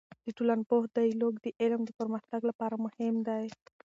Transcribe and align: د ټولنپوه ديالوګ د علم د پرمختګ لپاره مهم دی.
د 0.25 0.27
ټولنپوه 0.37 0.85
ديالوګ 0.95 1.35
د 1.41 1.47
علم 1.61 1.81
د 1.85 1.89
پرمختګ 1.99 2.41
لپاره 2.49 2.75
مهم 2.85 3.15
دی. 3.27 3.45